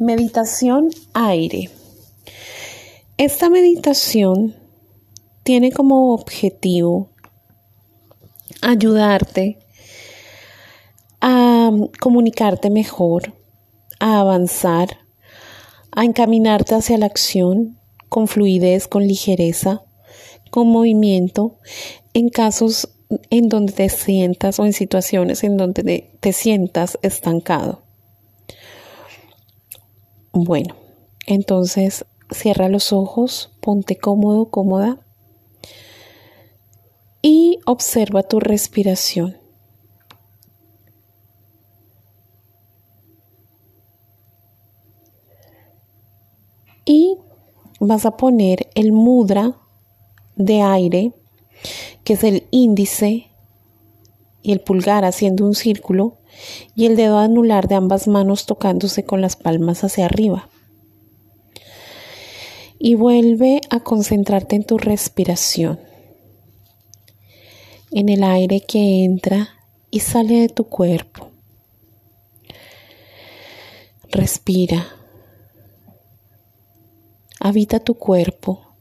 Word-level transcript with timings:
Meditación 0.00 0.88
aire. 1.12 1.68
Esta 3.18 3.50
meditación 3.50 4.56
tiene 5.42 5.72
como 5.72 6.14
objetivo 6.14 7.10
ayudarte 8.62 9.58
a 11.20 11.70
comunicarte 12.00 12.70
mejor, 12.70 13.34
a 13.98 14.20
avanzar, 14.20 15.00
a 15.92 16.06
encaminarte 16.06 16.76
hacia 16.76 16.96
la 16.96 17.04
acción 17.04 17.76
con 18.08 18.26
fluidez, 18.26 18.88
con 18.88 19.06
ligereza, 19.06 19.82
con 20.50 20.68
movimiento, 20.68 21.58
en 22.14 22.30
casos 22.30 22.88
en 23.28 23.50
donde 23.50 23.74
te 23.74 23.90
sientas 23.90 24.58
o 24.60 24.64
en 24.64 24.72
situaciones 24.72 25.44
en 25.44 25.58
donde 25.58 26.10
te, 26.18 26.32
sientas 26.32 26.98
estancado. 27.02 27.89
Bueno, 30.32 30.76
entonces 31.26 32.04
cierra 32.30 32.68
los 32.68 32.92
ojos, 32.92 33.50
ponte 33.60 33.96
cómodo, 33.96 34.50
cómoda 34.50 34.98
y 37.20 37.58
observa 37.66 38.22
tu 38.22 38.38
respiración. 38.38 39.36
Y 46.84 47.18
vas 47.80 48.06
a 48.06 48.16
poner 48.16 48.68
el 48.74 48.92
mudra 48.92 49.56
de 50.36 50.62
aire, 50.62 51.12
que 52.04 52.12
es 52.12 52.24
el 52.24 52.46
índice 52.50 53.29
y 54.42 54.52
el 54.52 54.60
pulgar 54.60 55.04
haciendo 55.04 55.44
un 55.44 55.54
círculo 55.54 56.18
y 56.74 56.86
el 56.86 56.96
dedo 56.96 57.18
anular 57.18 57.68
de 57.68 57.74
ambas 57.74 58.08
manos 58.08 58.46
tocándose 58.46 59.04
con 59.04 59.20
las 59.20 59.36
palmas 59.36 59.84
hacia 59.84 60.06
arriba. 60.06 60.48
Y 62.78 62.94
vuelve 62.94 63.60
a 63.68 63.80
concentrarte 63.80 64.56
en 64.56 64.64
tu 64.64 64.78
respiración, 64.78 65.78
en 67.90 68.08
el 68.08 68.24
aire 68.24 68.60
que 68.60 69.04
entra 69.04 69.50
y 69.90 70.00
sale 70.00 70.40
de 70.40 70.48
tu 70.48 70.64
cuerpo. 70.64 71.28
Respira. 74.08 74.86
Habita 77.38 77.80
tu 77.80 77.94
cuerpo. 77.94 78.74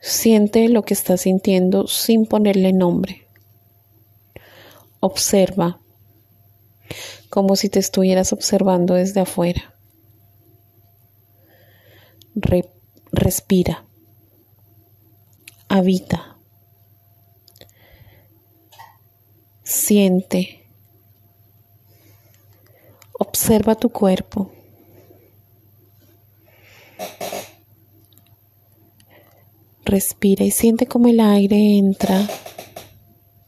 Siente 0.00 0.68
lo 0.68 0.82
que 0.82 0.94
estás 0.94 1.22
sintiendo 1.22 1.86
sin 1.86 2.26
ponerle 2.26 2.72
nombre. 2.72 3.23
Observa 5.06 5.78
como 7.28 7.56
si 7.56 7.68
te 7.68 7.78
estuvieras 7.78 8.32
observando 8.32 8.94
desde 8.94 9.20
afuera. 9.20 9.74
respira. 13.12 13.84
Habita. 15.68 16.38
Siente. 19.62 20.66
Observa 23.18 23.74
tu 23.74 23.90
cuerpo. 23.90 24.52
Respira 29.84 30.44
y 30.46 30.50
siente 30.50 30.86
como 30.86 31.08
el 31.08 31.20
aire 31.20 31.76
entra 31.76 32.26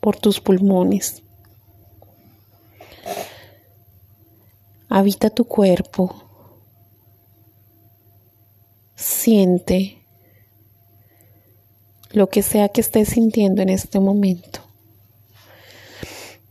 por 0.01 0.19
tus 0.19 0.39
pulmones. 0.43 1.23
Habita 4.97 5.28
tu 5.28 5.44
cuerpo. 5.44 6.11
Siente 8.94 9.98
lo 12.12 12.30
que 12.30 12.41
sea 12.41 12.70
que 12.70 12.80
estés 12.80 13.11
sintiendo 13.11 13.61
en 13.61 13.68
este 13.68 14.01
momento. 14.01 14.61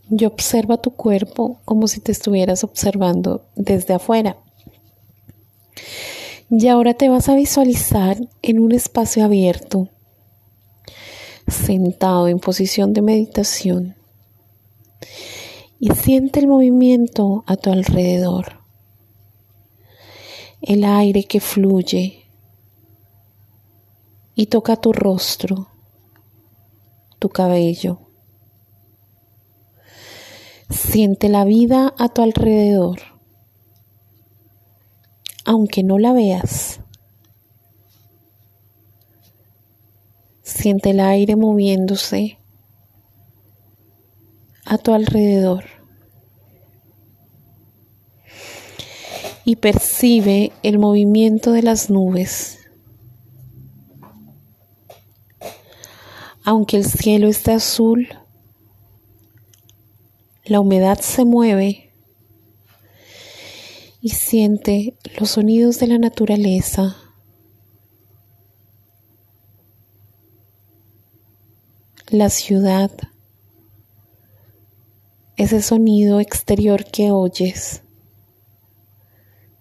Y 0.08 0.26
observa 0.26 0.76
tu 0.76 0.92
cuerpo 0.92 1.58
como 1.64 1.88
si 1.88 1.98
te 1.98 2.12
estuvieras 2.12 2.62
observando 2.62 3.48
desde 3.56 3.94
afuera. 3.94 4.36
Y 6.48 6.68
ahora 6.68 6.94
te 6.94 7.08
vas 7.08 7.28
a 7.28 7.34
visualizar 7.34 8.16
en 8.42 8.60
un 8.60 8.70
espacio 8.70 9.24
abierto, 9.24 9.88
sentado 11.48 12.28
en 12.28 12.38
posición 12.38 12.92
de 12.92 13.02
meditación 13.02 13.96
y 15.78 15.90
siente 15.90 16.40
el 16.40 16.46
movimiento 16.46 17.44
a 17.46 17.56
tu 17.56 17.70
alrededor, 17.70 18.60
el 20.62 20.84
aire 20.84 21.24
que 21.24 21.40
fluye 21.40 22.24
y 24.34 24.46
toca 24.46 24.76
tu 24.76 24.92
rostro, 24.92 25.68
tu 27.18 27.28
cabello. 27.28 28.00
Siente 30.70 31.28
la 31.28 31.44
vida 31.44 31.94
a 31.96 32.08
tu 32.08 32.22
alrededor, 32.22 32.98
aunque 35.44 35.82
no 35.82 35.98
la 35.98 36.12
veas. 36.12 36.80
Siente 40.42 40.90
el 40.90 41.00
aire 41.00 41.36
moviéndose 41.36 42.38
a 44.66 44.78
tu 44.78 44.92
alrededor 44.92 45.64
y 49.44 49.56
percibe 49.56 50.52
el 50.64 50.78
movimiento 50.78 51.52
de 51.52 51.62
las 51.62 51.88
nubes. 51.88 52.58
Aunque 56.42 56.76
el 56.76 56.84
cielo 56.84 57.28
esté 57.28 57.52
azul, 57.52 58.08
la 60.44 60.60
humedad 60.60 60.98
se 60.98 61.24
mueve 61.24 61.92
y 64.00 64.10
siente 64.10 64.96
los 65.18 65.30
sonidos 65.30 65.78
de 65.78 65.86
la 65.86 65.98
naturaleza. 65.98 66.96
La 72.08 72.30
ciudad 72.30 72.90
ese 75.36 75.60
sonido 75.60 76.18
exterior 76.18 76.86
que 76.86 77.10
oyes, 77.10 77.82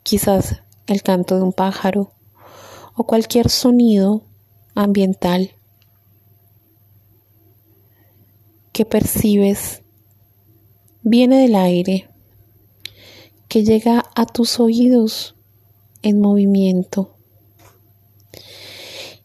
quizás 0.03 0.62
el 0.88 1.02
canto 1.02 1.36
de 1.36 1.41
un 1.41 1.52
pájaro 1.52 2.13
o 2.96 3.03
cualquier 3.03 3.50
sonido 3.50 4.24
ambiental 4.74 5.52
que 8.72 8.86
percibes 8.86 9.81
viene 11.02 11.41
del 11.41 11.56
aire 11.56 12.09
que 13.50 13.66
llega 13.66 14.06
a 14.16 14.25
tus 14.25 14.62
oídos 14.62 15.36
en 16.03 16.22
movimiento 16.22 17.18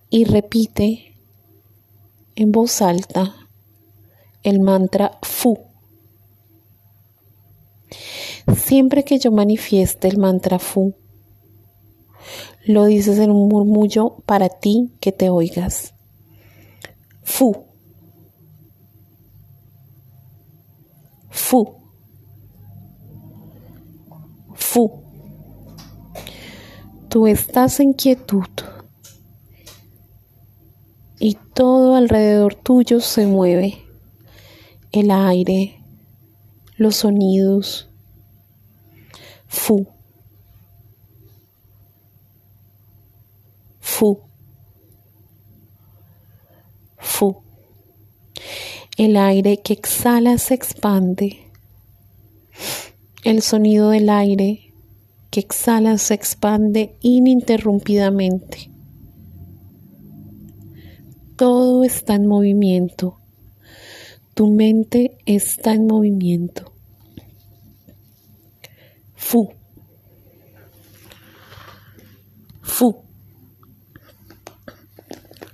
y 0.09 0.25
repite 0.25 1.17
en 2.34 2.50
voz 2.50 2.82
alta 2.82 3.37
el 4.43 4.61
mantra 4.61 5.19
Fu 5.22 5.69
Siempre 8.56 9.05
que 9.05 9.19
yo 9.19 9.31
manifieste 9.33 10.09
el 10.09 10.19
mantra 10.19 10.59
Fu, 10.59 10.94
lo 12.65 12.84
dices 12.84 13.19
en 13.19 13.31
un 13.31 13.49
murmullo 13.49 14.22
para 14.27 14.49
ti 14.49 14.93
que 15.00 15.12
te 15.12 15.31
oigas. 15.31 15.94
Fu. 17.22 17.66
Fu. 21.31 21.77
Fu. 24.55 25.03
Tú 27.08 27.26
estás 27.26 27.81
en 27.81 27.93
quietud 27.93 28.47
y 31.19 31.37
todo 31.55 31.97
alrededor 31.97 32.55
tuyo 32.55 33.00
se 33.00 33.26
mueve. 33.26 33.79
El 34.93 35.11
aire, 35.11 35.85
los 36.76 36.97
sonidos, 36.97 37.89
Fu. 39.52 39.85
Fu. 43.81 44.20
Fu. 46.97 47.43
El 48.97 49.17
aire 49.17 49.61
que 49.61 49.73
exhala 49.73 50.38
se 50.38 50.55
expande. 50.55 51.50
El 53.25 53.43
sonido 53.43 53.91
del 53.91 54.08
aire 54.08 54.73
que 55.31 55.41
exhala 55.41 55.99
se 55.99 56.14
expande 56.14 56.97
ininterrumpidamente. 57.00 58.70
Todo 61.35 61.82
está 61.82 62.14
en 62.14 62.29
movimiento. 62.29 63.19
Tu 64.35 64.47
mente 64.47 65.19
está 65.26 65.73
en 65.75 65.88
movimiento. 65.88 66.69
Fu. 69.20 69.49
Fu. 72.62 73.05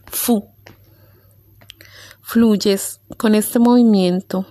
Fu. 0.07 0.49
Fluyes 2.23 3.01
con 3.19 3.35
este 3.35 3.59
movimiento. 3.59 4.47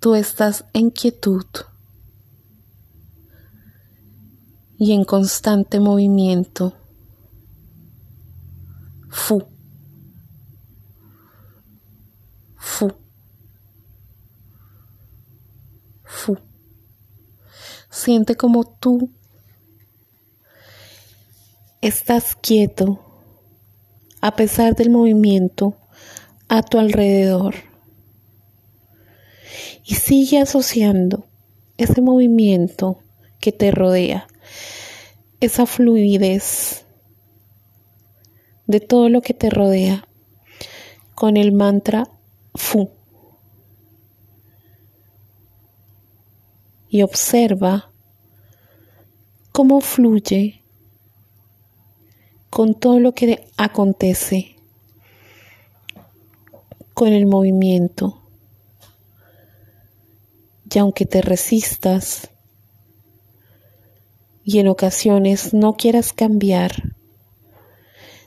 Tú 0.00 0.14
estás 0.14 0.66
en 0.74 0.90
quietud 0.90 1.46
y 4.78 4.92
en 4.92 5.04
constante 5.04 5.78
movimiento. 5.80 6.76
Fu. 9.08 9.38
Fu. 12.56 12.90
Fu. 16.04 16.51
Siente 17.92 18.36
como 18.36 18.64
tú 18.64 19.10
estás 21.82 22.34
quieto 22.34 22.98
a 24.22 24.34
pesar 24.34 24.74
del 24.74 24.88
movimiento 24.88 25.76
a 26.48 26.62
tu 26.62 26.78
alrededor. 26.78 27.54
Y 29.84 29.96
sigue 29.96 30.38
asociando 30.38 31.26
ese 31.76 32.00
movimiento 32.00 33.02
que 33.40 33.52
te 33.52 33.70
rodea, 33.70 34.26
esa 35.40 35.66
fluidez 35.66 36.86
de 38.66 38.80
todo 38.80 39.10
lo 39.10 39.20
que 39.20 39.34
te 39.34 39.50
rodea 39.50 40.08
con 41.14 41.36
el 41.36 41.52
mantra 41.52 42.08
Fu. 42.54 43.01
Y 46.94 47.00
observa 47.00 47.90
cómo 49.50 49.80
fluye 49.80 50.62
con 52.50 52.74
todo 52.74 53.00
lo 53.00 53.12
que 53.12 53.46
acontece, 53.56 54.56
con 56.92 57.08
el 57.08 57.24
movimiento. 57.24 58.20
Y 60.70 60.78
aunque 60.78 61.06
te 61.06 61.22
resistas 61.22 62.28
y 64.44 64.58
en 64.58 64.68
ocasiones 64.68 65.54
no 65.54 65.76
quieras 65.76 66.12
cambiar, 66.12 66.94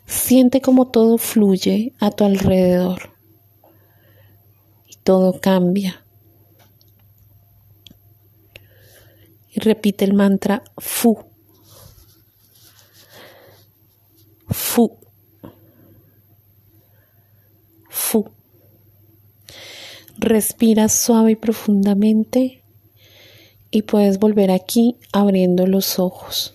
siente 0.07 0.59
como 0.59 0.87
todo 0.87 1.19
fluye 1.19 1.93
a 1.99 2.09
tu 2.09 2.23
alrededor 2.23 3.13
y 4.87 4.95
todo 5.03 5.39
cambia. 5.39 6.04
Y 9.55 9.61
repite 9.61 10.03
el 10.03 10.13
mantra 10.13 10.63
Fu. 10.77 11.17
Fu. 14.49 14.99
Fu. 17.89 18.29
Respira 20.17 20.89
suave 20.89 21.31
y 21.31 21.35
profundamente 21.37 22.63
y 23.71 23.83
puedes 23.83 24.19
volver 24.19 24.51
aquí 24.51 24.97
abriendo 25.13 25.67
los 25.67 25.99
ojos. 25.99 26.54